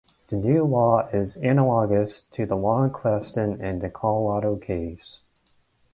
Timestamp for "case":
4.55-5.19